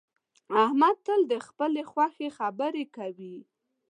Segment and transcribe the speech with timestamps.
[0.63, 3.37] احمد تل د خپلې خوښې خبرې کوي